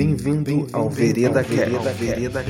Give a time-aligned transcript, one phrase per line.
[0.00, 2.42] Bem-vindo Bem ao Vereda Vereda Vereda.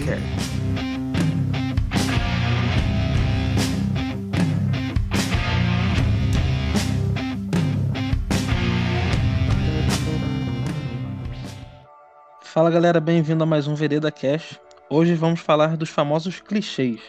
[12.41, 14.61] Fala galera, bem-vindo a mais um Vereda Cash.
[14.89, 17.01] Hoje vamos falar dos famosos clichês.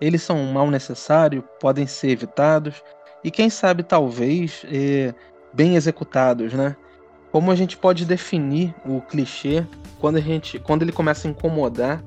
[0.00, 2.82] Eles são um mal necessário, podem ser evitados
[3.22, 5.14] e quem sabe talvez é,
[5.52, 6.74] bem executados, né?
[7.34, 9.66] Como a gente pode definir o clichê
[9.98, 12.00] quando a gente, quando ele começa a incomodar?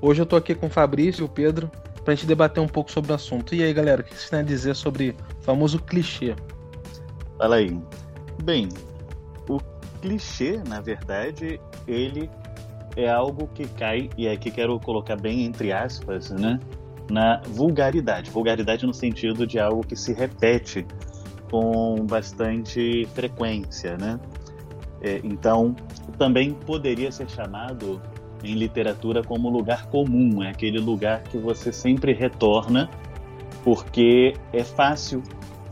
[0.00, 1.70] Hoje eu tô aqui com o Fabrício e o Pedro
[2.04, 3.54] pra gente debater um pouco sobre o assunto.
[3.54, 6.34] E aí, galera, o que vocês têm a dizer sobre o famoso clichê?
[7.38, 7.80] Fala aí.
[8.42, 8.70] Bem,
[9.48, 9.60] o
[10.00, 12.28] clichê, na verdade, ele
[12.96, 16.58] é algo que cai, e aqui quero colocar bem entre aspas, né?
[17.08, 18.32] Na vulgaridade.
[18.32, 20.84] Vulgaridade no sentido de algo que se repete
[21.48, 24.18] com bastante frequência, né?
[25.02, 25.74] É, então,
[26.16, 28.00] também poderia ser chamado
[28.44, 32.88] em literatura como lugar comum, é aquele lugar que você sempre retorna,
[33.64, 35.22] porque é fácil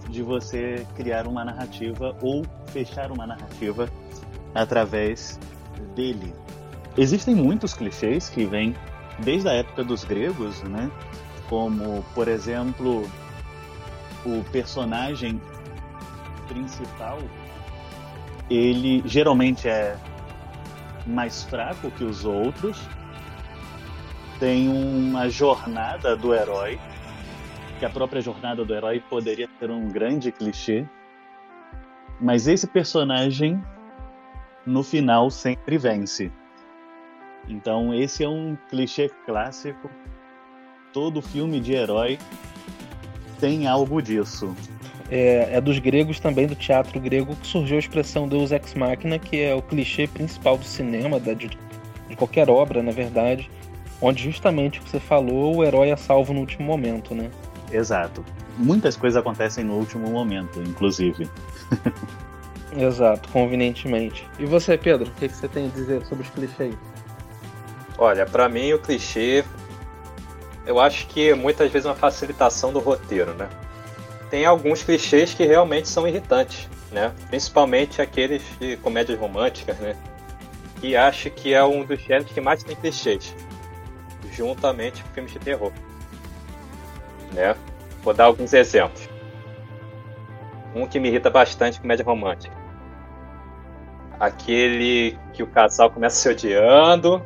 [0.09, 3.89] de você criar uma narrativa ou fechar uma narrativa
[4.55, 5.39] através
[5.95, 6.35] dele.
[6.97, 8.75] Existem muitos clichês que vêm
[9.21, 10.91] desde a época dos gregos, né?
[11.49, 13.09] Como, por exemplo,
[14.25, 15.41] o personagem
[16.49, 17.19] principal,
[18.51, 19.97] ele geralmente é
[21.07, 22.79] mais fraco que os outros,
[24.41, 26.79] tem uma jornada do herói,
[27.79, 30.87] que a própria jornada do herói poderia ser um grande clichê,
[32.21, 33.63] mas esse personagem
[34.67, 36.33] no final sempre vence.
[37.49, 39.91] Então esse é um clichê clássico.
[40.93, 42.19] Todo filme de herói
[43.39, 44.55] tem algo disso.
[45.11, 49.19] É, é, dos gregos também, do teatro grego, que surgiu a expressão Deus Ex Machina,
[49.19, 51.49] que é o clichê principal do cinema, da, de,
[52.09, 53.51] de, qualquer obra, na verdade,
[54.01, 57.29] onde justamente o que você falou, o herói é salvo no último momento, né?
[57.73, 58.25] Exato.
[58.57, 61.29] Muitas coisas acontecem no último momento, inclusive.
[62.79, 64.29] Exato, convenientemente.
[64.39, 66.75] E você, Pedro, o que, que você tem a dizer sobre os clichês?
[67.99, 69.45] Olha, para mim o clichê,
[70.65, 73.49] eu acho que muitas vezes é uma facilitação do roteiro, né?
[74.31, 77.13] Tem alguns clichês que realmente são irritantes, né?
[77.29, 79.97] Principalmente aqueles de comédias românticas, né?
[80.83, 83.35] E acho que é um dos gêneros que mais tem clichês,
[84.33, 85.73] juntamente com filmes de terror,
[87.33, 87.55] né?
[88.03, 89.09] Vou dar alguns exemplos.
[90.75, 92.61] Um que me irrita bastante, comédia romântica
[94.21, 97.25] aquele que o casal começa se odiando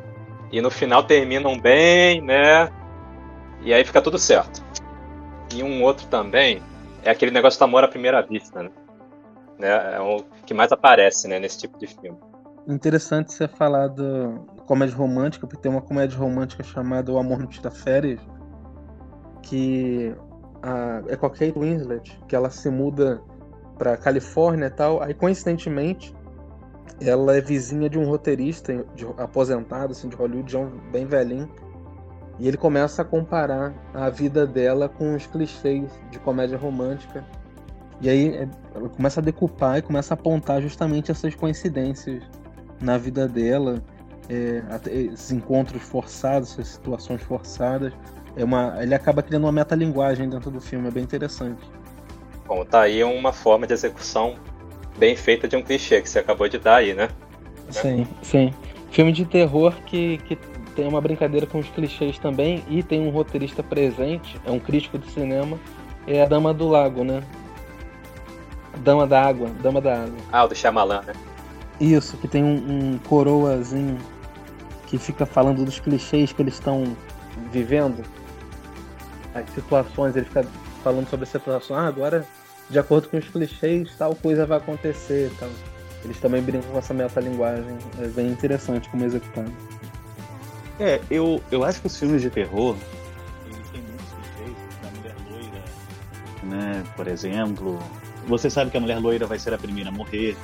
[0.49, 2.71] e no final terminam bem, né?
[3.61, 4.63] E aí fica tudo certo.
[5.53, 6.63] E um outro também
[7.05, 8.71] é aquele negócio do amor à primeira vista, né?
[9.57, 9.95] né?
[9.95, 12.17] É o que mais aparece, né, nesse tipo de filme.
[12.67, 17.47] Interessante você falar do comédia romântica, porque tem uma comédia romântica chamada O Amor Não
[17.47, 18.19] Tira Férias,
[19.43, 20.15] que
[20.63, 23.21] a, é com a Kate Winslet, que ela se muda
[23.77, 26.15] pra Califórnia e tal, aí coincidentemente
[27.01, 31.49] ela é vizinha de um roteirista de, aposentado assim, de Hollywood, já um, bem velhinho.
[32.39, 37.23] E ele começa a comparar a vida dela com os clichês de comédia romântica.
[38.01, 38.47] E aí é,
[38.95, 42.23] começa a decupar e começa a apontar justamente essas coincidências
[42.81, 43.81] na vida dela,
[44.29, 47.93] é, esses encontros forçados, essas situações forçadas.
[48.35, 51.63] É uma, ele acaba criando uma metalinguagem dentro do filme, é bem interessante.
[52.45, 54.35] Bom, tá aí uma forma de execução
[54.97, 57.09] bem feita de um clichê que você acabou de dar aí, né?
[57.69, 58.53] Sim, sim.
[58.91, 60.37] Filme de terror que, que
[60.75, 64.97] tem uma brincadeira com os clichês também e tem um roteirista presente, é um crítico
[64.97, 65.57] de cinema,
[66.05, 67.23] é a Dama do Lago, né?
[68.77, 70.17] Dama da Água, Dama da Água.
[70.31, 71.13] Ah, o do Shyamalan, né?
[71.79, 72.55] Isso, que tem um,
[72.93, 73.97] um coroazinho
[74.87, 76.95] que fica falando dos clichês que eles estão
[77.51, 78.03] vivendo.
[79.33, 80.45] As situações, ele fica
[80.83, 81.75] falando sobre a situação.
[81.75, 82.25] Ah, agora
[82.69, 85.31] de acordo com os clichês, tal coisa vai acontecer.
[85.39, 85.49] Tal.
[86.03, 87.77] Eles também brincam com essa metalinguagem.
[87.99, 89.51] É bem interessante como executado.
[90.79, 92.75] É, eu, eu acho que os filmes de terror
[93.45, 94.09] eles têm muitos
[94.81, 95.63] da mulher loira,
[96.43, 96.83] né?
[96.95, 97.79] Por exemplo,
[98.27, 100.35] você sabe que a mulher loira vai ser a primeira a morrer,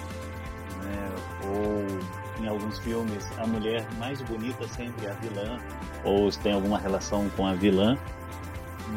[0.83, 1.09] né?
[1.45, 5.59] Ou em alguns filmes a mulher mais bonita sempre é a vilã,
[6.05, 7.97] ou tem alguma relação com a vilã,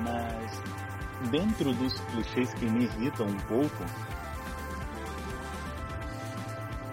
[0.05, 0.63] mas
[1.31, 3.85] dentro dos clichês que me irritam um pouco,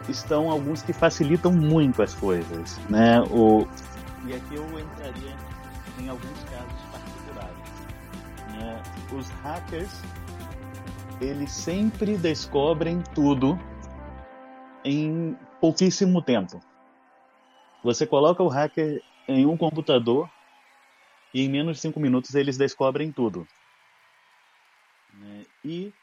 [0.09, 3.21] estão alguns que facilitam muito as coisas, né?
[3.29, 3.67] O...
[4.27, 5.35] E aqui eu entraria
[6.00, 7.81] em alguns casos particulares.
[8.51, 8.83] Né?
[9.18, 10.01] Os hackers,
[11.19, 13.59] eles sempre descobrem tudo
[14.83, 16.59] em pouquíssimo tempo.
[17.83, 20.29] Você coloca o hacker em um computador
[21.33, 23.47] e em menos de cinco minutos eles descobrem tudo.
[25.13, 25.45] Né?
[25.63, 25.94] E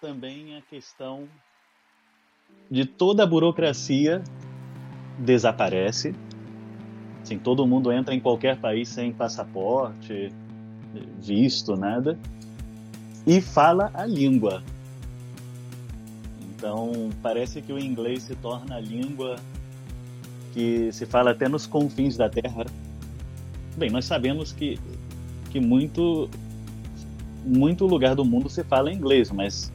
[0.00, 1.28] também a questão
[2.70, 4.22] de toda a burocracia
[5.18, 6.14] desaparece.
[7.24, 10.30] Assim, todo mundo entra em qualquer país sem passaporte,
[11.18, 12.18] visto, nada,
[13.26, 14.62] e fala a língua.
[16.42, 19.36] Então, parece que o inglês se torna a língua
[20.52, 22.66] que se fala até nos confins da Terra.
[23.74, 24.78] Bem, nós sabemos que,
[25.50, 26.28] que muito,
[27.42, 29.72] muito lugar do mundo se fala inglês, mas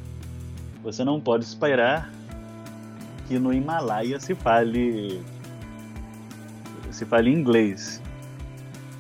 [0.83, 2.13] você não pode esperar
[3.27, 5.19] que no Himalaia se fale
[6.99, 8.01] se fale inglês.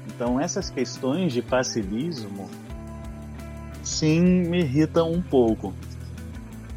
[0.07, 2.49] Então essas questões de facilismo
[3.83, 5.73] sim me irritam um pouco.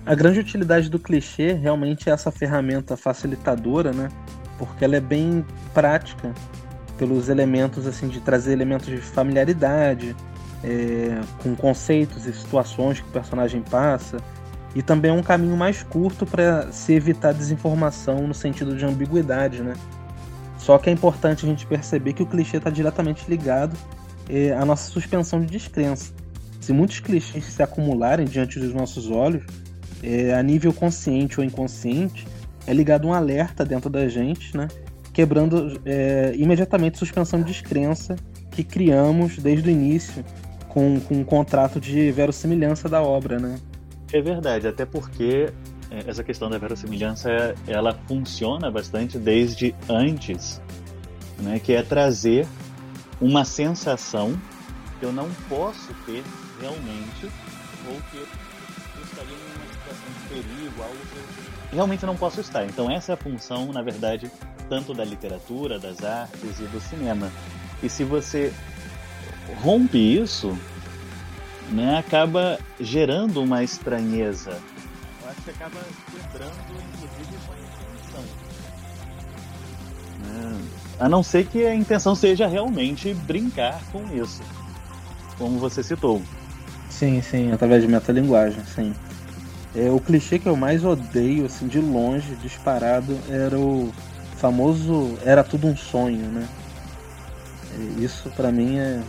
[0.04, 4.08] A grande utilidade do clichê realmente é essa ferramenta facilitadora, né?
[4.58, 6.34] Porque ela é bem prática
[6.98, 10.16] pelos elementos assim de trazer elementos de familiaridade,
[10.64, 14.16] é, com conceitos e situações que o personagem passa,
[14.74, 19.62] e também é um caminho mais curto para se evitar desinformação no sentido de ambiguidade,
[19.62, 19.74] né?
[20.62, 23.76] Só que é importante a gente perceber que o clichê está diretamente ligado
[24.30, 26.12] é, à nossa suspensão de descrença.
[26.60, 29.44] Se muitos clichês se acumularem diante dos nossos olhos,
[30.04, 32.28] é, a nível consciente ou inconsciente,
[32.64, 34.68] é ligado um alerta dentro da gente, né?
[35.12, 38.14] Quebrando é, imediatamente a suspensão de descrença
[38.52, 40.24] que criamos desde o início
[40.68, 43.56] com, com um contrato de verossimilhança da obra, né?
[44.12, 45.52] É verdade, até porque
[46.06, 50.60] essa questão da verossimilhança ela funciona bastante desde antes,
[51.38, 52.46] né, que é trazer
[53.20, 54.38] uma sensação
[54.98, 56.22] que eu não posso ter
[56.60, 57.30] realmente
[57.88, 58.26] ou que eu
[59.04, 62.64] estaria numa situação de perigo, algo que eu realmente não posso estar.
[62.64, 64.30] Então essa é a função, na verdade,
[64.68, 67.30] tanto da literatura, das artes e do cinema.
[67.82, 68.52] E se você
[69.60, 70.56] rompe isso,
[71.70, 74.60] né, acaba gerando uma estranheza.
[75.32, 75.80] Acho que acaba
[76.10, 76.52] quebrando,
[76.94, 78.24] inclusive, com a intenção.
[80.20, 80.60] Né?
[81.00, 84.42] A não ser que a intenção seja realmente brincar com isso,
[85.38, 86.22] como você citou.
[86.90, 88.94] Sim, sim, através de metalinguagem, sim.
[89.74, 93.90] É, o clichê que eu mais odeio, assim, de longe, disparado, era o
[94.36, 96.46] famoso era tudo um sonho, né?
[97.98, 99.00] Isso para mim é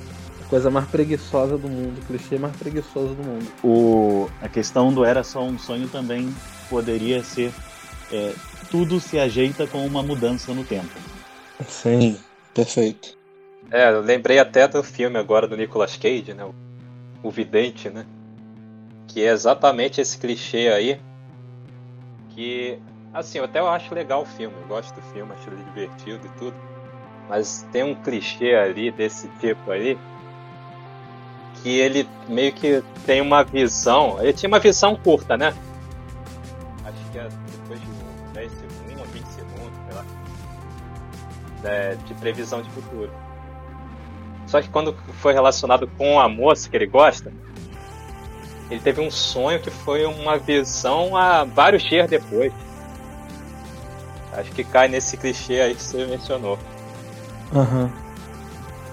[0.43, 3.47] coisa mais preguiçosa do mundo, o clichê mais preguiçoso do mundo.
[3.63, 6.33] O, a questão do era só um sonho também
[6.69, 7.51] poderia ser
[8.11, 8.33] é,
[8.69, 10.89] tudo se ajeita com uma mudança no tempo.
[11.67, 12.17] Sim,
[12.53, 13.17] perfeito.
[13.71, 16.47] É, eu lembrei até do filme agora do Nicolas Cage, né?
[17.23, 18.05] O Vidente, né?
[19.07, 20.99] Que é exatamente esse clichê aí.
[22.29, 22.79] Que,
[23.13, 26.39] assim, eu até acho legal o filme, eu gosto do filme, acho ele divertido e
[26.39, 26.55] tudo.
[27.29, 29.97] Mas tem um clichê ali desse tipo aí
[31.63, 34.21] que ele meio que tem uma visão.
[34.21, 35.53] Ele tinha uma visão curta, né?
[36.85, 37.87] Acho que é depois de
[38.33, 40.05] 10 segundos, 20 segundos, sei lá.
[41.63, 43.09] É, de previsão de futuro.
[44.45, 47.31] Só que quando foi relacionado com a moça que ele gosta,
[48.69, 52.51] ele teve um sonho que foi uma visão a vários dias depois.
[54.33, 56.59] Acho que cai nesse clichê aí que você mencionou.
[57.55, 57.83] Aham.
[57.83, 58.03] Uhum.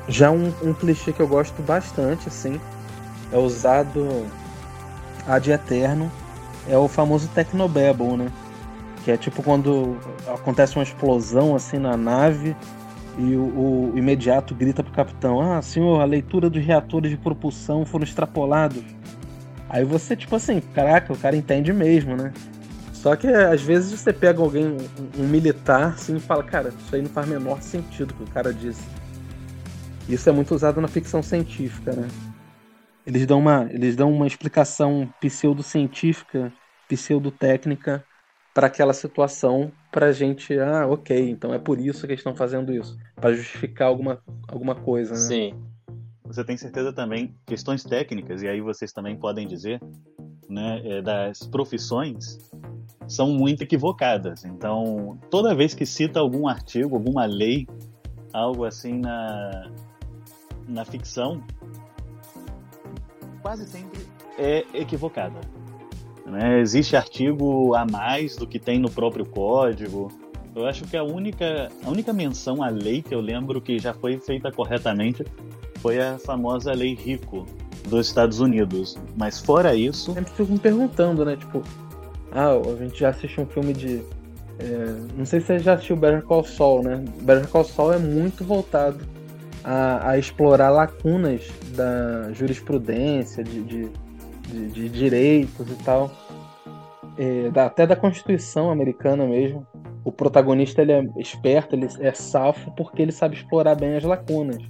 [0.09, 2.61] Já um, um clichê que eu gosto bastante, assim,
[3.33, 4.26] é usado
[5.26, 6.11] ad eterno,
[6.69, 8.33] é o famoso Technobabble, né?
[9.04, 12.54] Que é tipo quando acontece uma explosão assim na nave
[13.19, 17.85] e o, o imediato grita pro capitão: Ah, senhor, a leitura dos reatores de propulsão
[17.85, 18.83] foram extrapolados.
[19.69, 22.33] Aí você, tipo assim, caraca, o cara entende mesmo, né?
[22.92, 26.95] Só que às vezes você pega alguém, um, um militar, assim, e fala: Cara, isso
[26.95, 28.83] aí não faz menor sentido que o cara disse.
[30.10, 32.08] Isso é muito usado na ficção científica, né?
[33.06, 36.52] Eles dão uma, eles dão uma explicação pseudocientífica,
[36.88, 38.04] pseudotécnica
[38.52, 42.34] para aquela situação para a gente, ah, ok, então é por isso que eles estão
[42.34, 45.20] fazendo isso, para justificar alguma, alguma coisa, né?
[45.20, 45.54] Sim.
[46.24, 49.80] Você tem certeza também questões técnicas e aí vocês também podem dizer,
[50.48, 52.38] né, é, das profissões
[53.08, 54.44] são muito equivocadas.
[54.44, 57.66] Então, toda vez que cita algum artigo, alguma lei,
[58.32, 59.70] algo assim na
[60.70, 61.42] na ficção
[63.42, 64.00] quase sempre
[64.38, 65.40] é equivocada.
[66.26, 66.60] Né?
[66.60, 70.08] Existe artigo a mais do que tem no próprio código.
[70.54, 73.92] Eu acho que a única, a única menção à lei que eu lembro que já
[73.92, 75.24] foi feita corretamente
[75.78, 77.46] foi a famosa Lei Rico
[77.88, 78.98] dos Estados Unidos.
[79.16, 80.12] Mas fora isso.
[80.12, 81.36] Sempre fico me perguntando, né?
[81.36, 81.62] Tipo,
[82.32, 84.02] ah, a gente já assiste um filme de
[84.58, 87.02] É, não sei se você já assistiu Better Call Saul, né?
[87.22, 88.98] Better Call Saul é muito voltado
[89.64, 93.88] a, a explorar lacunas da jurisprudência, de, de,
[94.48, 96.10] de, de direitos e tal.
[97.18, 99.66] É, da, até da Constituição americana mesmo.
[100.02, 104.62] O protagonista ele é esperto, ele é safo porque ele sabe explorar bem as lacunas.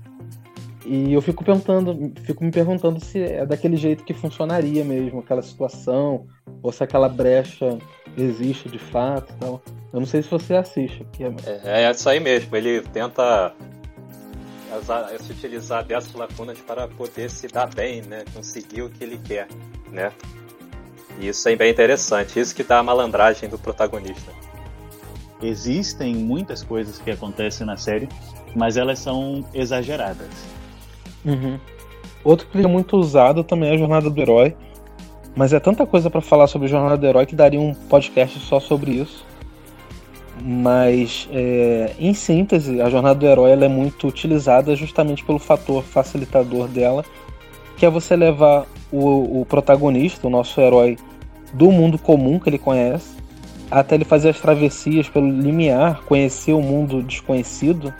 [0.84, 5.42] E eu fico perguntando, fico me perguntando se é daquele jeito que funcionaria mesmo aquela
[5.42, 6.26] situação,
[6.62, 7.78] ou se aquela brecha
[8.16, 9.60] existe de fato, então.
[9.92, 11.06] Eu não sei se você assiste.
[11.18, 11.82] É...
[11.82, 12.56] É, é isso aí mesmo.
[12.56, 13.52] Ele tenta
[15.20, 18.24] se utilizar dessas lacunas para poder se dar bem, né?
[18.32, 19.48] Conseguir o que ele quer,
[19.90, 20.12] né?
[21.18, 22.38] E isso é bem interessante.
[22.38, 24.32] Isso que dá a malandragem do protagonista.
[25.42, 28.08] Existem muitas coisas que acontecem na série,
[28.54, 30.28] mas elas são exageradas.
[31.24, 31.58] Uhum.
[32.22, 34.56] Outro que é muito usado também é a Jornada do Herói.
[35.34, 38.38] Mas é tanta coisa para falar sobre a Jornada do Herói que daria um podcast
[38.40, 39.24] só sobre isso.
[40.42, 46.66] Mas, é, em síntese, a Jornada do Herói é muito utilizada justamente pelo fator facilitador
[46.66, 47.04] dela,
[47.76, 50.96] que é você levar o, o protagonista, o nosso herói,
[51.52, 53.16] do mundo comum que ele conhece,
[53.70, 57.92] até ele fazer as travessias pelo limiar, conhecer o mundo desconhecido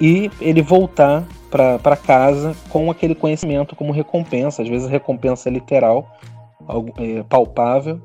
[0.00, 4.62] e ele voltar para casa com aquele conhecimento como recompensa.
[4.62, 6.10] Às vezes a recompensa é literal,
[7.28, 8.00] palpável,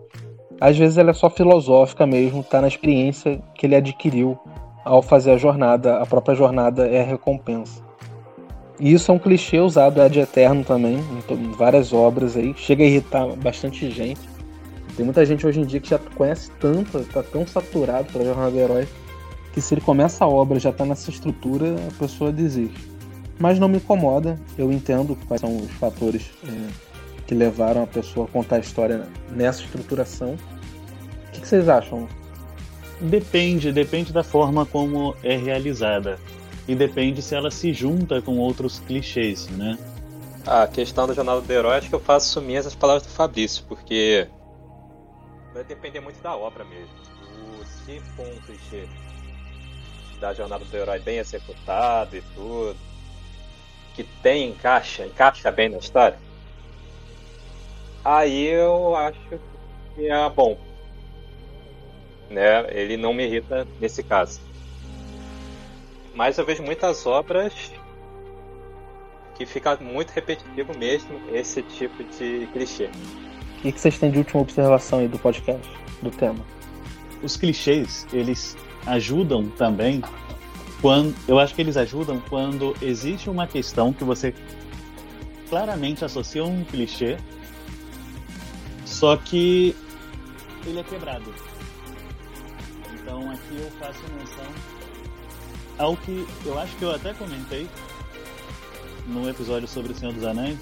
[0.60, 4.38] às vezes ela é só filosófica mesmo, tá na experiência que ele adquiriu
[4.84, 7.82] ao fazer a jornada, a própria jornada é a recompensa.
[8.80, 11.00] E isso é um clichê usado ad eterno também,
[11.30, 14.22] em várias obras aí, chega a irritar bastante gente.
[14.96, 18.52] Tem muita gente hoje em dia que já conhece tanto, tá tão saturado pela jornada
[18.52, 18.88] do herói,
[19.54, 22.90] que se ele começa a obra já tá nessa estrutura, a pessoa desiste.
[23.38, 26.89] Mas não me incomoda, eu entendo quais são os fatores é,
[27.30, 30.34] que levaram a pessoa a contar a história nessa estruturação.
[30.34, 32.10] O que, que vocês acham?
[33.00, 36.20] Depende, depende da forma como é realizada.
[36.68, 39.78] E depende se ela se junta com outros clichês, né?
[40.44, 43.64] A questão da jornada do herói, acho que eu faço minhas as palavras do Fabrício,
[43.68, 44.28] porque
[45.54, 46.90] vai depender muito da obra mesmo.
[47.60, 48.88] O, se for um clichê
[50.20, 52.76] da jornada do herói bem executado e tudo,
[53.94, 56.18] que tem encaixa, encaixa bem na história,
[58.18, 59.20] aí eu acho
[59.96, 60.58] que é bom.
[62.30, 62.66] Né?
[62.70, 64.40] Ele não me irrita nesse caso.
[66.16, 67.54] Mas eu vejo muitas obras
[69.36, 72.90] que fica muito repetitivo mesmo esse tipo de clichê.
[73.60, 75.70] O que vocês têm de última observação aí do podcast,
[76.02, 76.46] do tema?
[77.22, 80.02] Os clichês, eles ajudam também
[80.82, 84.34] quando eu acho que eles ajudam quando existe uma questão que você
[85.50, 87.18] claramente associa um clichê,
[88.90, 89.76] só que
[90.66, 91.34] ele é quebrado.
[92.94, 94.52] Então aqui eu faço menção
[95.78, 97.70] ao que eu acho que eu até comentei
[99.08, 100.60] no episódio sobre o Senhor dos Anéis.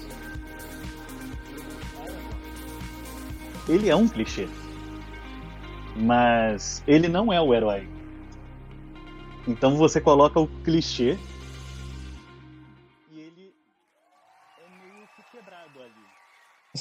[3.68, 4.48] Ele é um clichê.
[5.96, 7.88] Mas ele não é o herói.
[9.46, 11.18] Então você coloca o clichê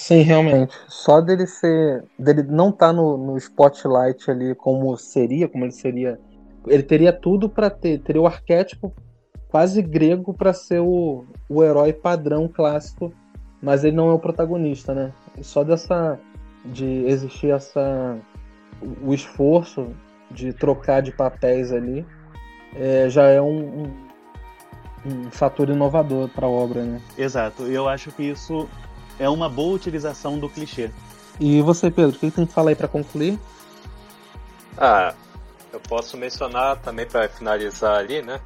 [0.07, 0.73] Sim, realmente.
[0.87, 2.05] Só dele ser.
[2.17, 6.17] dele não estar tá no, no spotlight ali como seria, como ele seria.
[6.65, 7.99] Ele teria tudo para ter.
[7.99, 8.93] Teria o arquétipo
[9.49, 13.11] quase grego para ser o, o herói padrão clássico,
[13.61, 15.11] mas ele não é o protagonista, né?
[15.41, 16.17] Só dessa.
[16.63, 18.17] de existir essa.
[19.03, 19.89] o esforço
[20.31, 22.05] de trocar de papéis ali
[22.77, 24.07] é, já é um, um,
[25.05, 27.01] um fator inovador para a obra, né?
[27.17, 27.67] Exato.
[27.67, 28.69] E eu acho que isso
[29.19, 30.91] é uma boa utilização do clichê.
[31.39, 33.39] E você, Pedro, o que tem que falar aí para concluir?
[34.77, 35.13] Ah,
[35.71, 38.39] eu posso mencionar também para finalizar ali, né?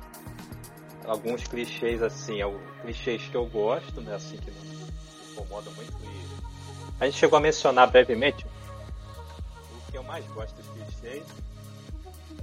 [1.06, 2.40] Alguns clichês assim,
[2.82, 4.16] clichês que eu gosto, né?
[4.16, 4.86] Assim que não me
[5.32, 5.92] incomodam muito.
[6.04, 6.22] E
[7.00, 8.46] a gente chegou a mencionar brevemente.
[9.88, 11.24] O que eu mais gosto dos clichês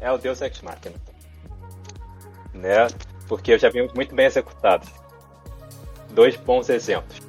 [0.01, 0.95] é o Deus Ex Machina
[2.59, 2.89] né?
[3.27, 4.89] Porque eu já vi muito bem executados.
[6.11, 7.28] Dois bons exemplos.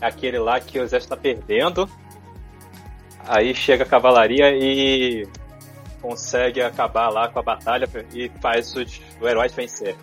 [0.00, 1.88] Aquele lá que o exército está perdendo,
[3.26, 5.26] aí chega a cavalaria e
[6.00, 9.96] consegue acabar lá com a batalha e faz os, heróis vencer.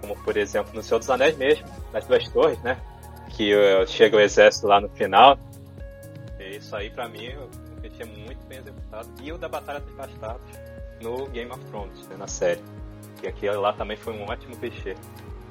[0.00, 2.78] Como por exemplo no Senhor dos Anéis mesmo, nas duas torres, né?
[3.30, 5.38] Que uh, chega o exército lá no final.
[6.38, 7.28] E isso aí pra mim
[8.00, 9.08] achei muito bem executado.
[9.22, 10.42] E o da Batalha dos Bastardos
[11.00, 12.62] no Game of Thrones, né, na série.
[13.20, 14.96] Que aquilo lá também foi um ótimo clichê,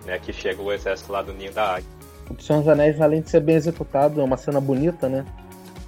[0.06, 0.18] né?
[0.20, 1.99] Que chega o exército lá do Ninho da Águia.
[2.30, 5.26] O Senhor dos Anéis, além de ser bem executado, é uma cena bonita, né?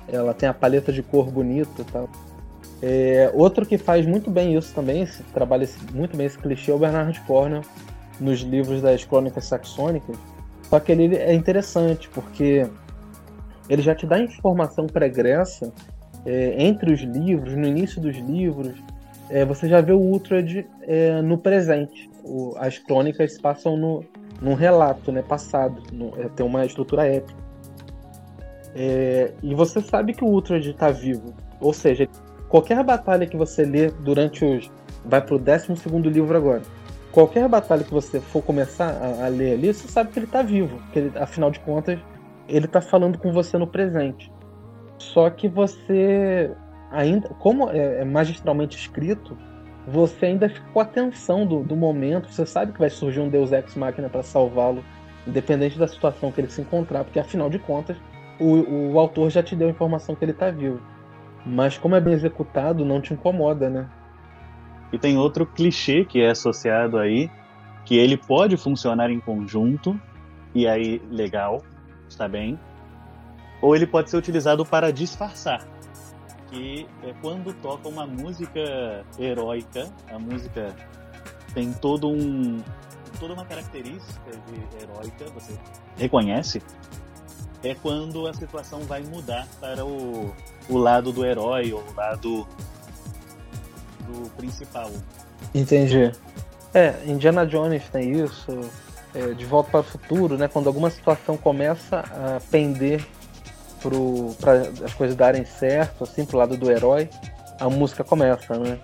[0.07, 2.09] Ela tem a paleta de cor bonita e tal.
[2.81, 6.73] É, outro que faz muito bem isso também, esse, trabalha muito bem esse clichê, é
[6.73, 7.61] o Bernard Cornwell,
[8.19, 10.17] nos livros das Crônicas Saxônicas.
[10.63, 12.67] Só que ele é interessante, porque
[13.69, 15.71] ele já te dá informação pregressa
[16.25, 18.73] é, entre os livros, no início dos livros,
[19.29, 22.09] é, você já vê o Uhtred é, no presente.
[22.23, 24.03] O, as crônicas passam no,
[24.41, 27.39] num relato né, passado, no, é, tem uma estrutura épica.
[28.73, 31.33] É, e você sabe que o Uhtred está vivo.
[31.59, 32.07] Ou seja,
[32.49, 34.71] qualquer batalha que você lê durante os.
[35.05, 35.73] Vai pro 12
[36.09, 36.61] livro agora.
[37.11, 40.41] Qualquer batalha que você for começar a, a ler ali, você sabe que ele está
[40.41, 40.79] vivo.
[40.91, 41.99] Que ele, afinal de contas,
[42.47, 44.31] ele está falando com você no presente.
[44.97, 46.51] Só que você
[46.91, 49.37] ainda, como é, é magistralmente escrito,
[49.87, 52.31] você ainda fica com a atenção do, do momento.
[52.31, 54.83] Você sabe que vai surgir um Deus Ex Machina para salvá-lo,
[55.25, 57.97] independente da situação que ele se encontrar, porque afinal de contas,
[58.39, 60.81] o, o autor já te deu a informação que ele está vivo.
[61.45, 63.89] Mas como é bem executado, não te incomoda, né?
[64.93, 67.29] E tem outro clichê que é associado aí,
[67.85, 69.99] que ele pode funcionar em conjunto,
[70.53, 71.63] e aí legal,
[72.07, 72.59] está bem.
[73.61, 75.65] Ou ele pode ser utilizado para disfarçar,
[76.51, 80.75] que é quando toca uma música heróica, a música
[81.53, 82.61] tem todo um
[83.19, 85.53] toda uma característica de heróica, você
[85.97, 86.61] reconhece,
[87.63, 90.33] é quando a situação vai mudar para o,
[90.67, 92.47] o lado do herói ou o lado
[94.07, 94.89] do principal.
[95.53, 96.11] Entendi.
[96.73, 98.59] É, Indiana Jones tem isso,
[99.13, 100.47] é, De Volta para o Futuro, né?
[100.47, 103.05] Quando alguma situação começa a pender
[104.39, 107.09] para as coisas darem certo, assim, pro lado do herói,
[107.59, 108.79] a música começa, né?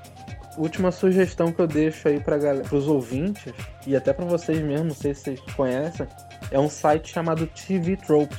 [0.58, 2.38] Última sugestão que eu deixo aí para
[2.72, 3.54] os ouvintes,
[3.86, 6.08] e até para vocês mesmos, não sei se vocês conhecem,
[6.52, 8.36] é um site chamado TV Trope.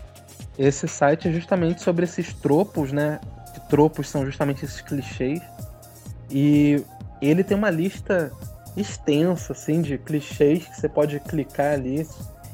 [0.59, 3.21] Esse site é justamente sobre esses tropos, né?
[3.55, 5.41] Que tropos são justamente esses clichês.
[6.31, 6.85] E
[7.23, 8.33] ele tem uma lista
[8.77, 12.07] extensa, assim, de clichês que você pode clicar ali.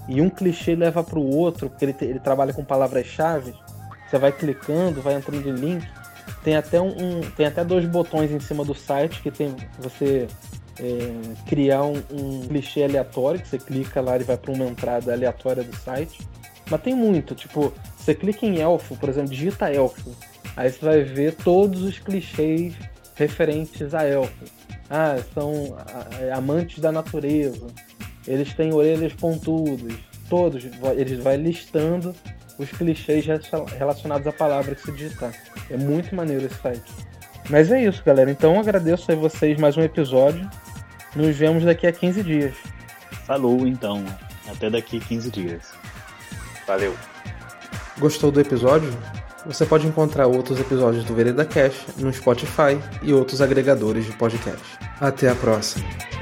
[0.07, 3.55] E um clichê leva para o outro, porque ele, ele trabalha com palavras-chave.
[4.09, 5.87] Você vai clicando, vai entrando em link.
[6.43, 10.27] Tem até, um, um, tem até dois botões em cima do site que tem você
[10.79, 11.13] é,
[11.47, 15.63] criar um, um, clichê aleatório, que você clica lá e vai para uma entrada aleatória
[15.63, 16.21] do site.
[16.71, 20.15] Mas tem muito, tipo, você clica em elfo, por exemplo, digita elfo.
[20.57, 22.75] Aí você vai ver todos os clichês
[23.15, 24.45] referentes a elfo.
[24.89, 25.77] Ah, são
[26.35, 27.67] amantes da natureza.
[28.27, 29.95] Eles têm orelhas pontudas.
[30.29, 30.65] Todos,
[30.97, 32.15] eles vai listando
[32.59, 33.25] os clichês
[33.77, 35.33] relacionados à palavra que se digitar.
[35.71, 36.93] É muito maneiro esse site.
[37.51, 38.31] Mas é isso, galera.
[38.31, 40.49] Então agradeço a vocês mais um episódio.
[41.15, 42.55] Nos vemos daqui a 15 dias.
[43.27, 44.05] Falou, então.
[44.51, 45.63] Até daqui a 15 dias.
[46.67, 46.95] Valeu.
[47.99, 48.91] Gostou do episódio?
[49.47, 54.79] Você pode encontrar outros episódios do Vereda Cash no Spotify e outros agregadores de podcast.
[55.01, 56.14] Até a próxima.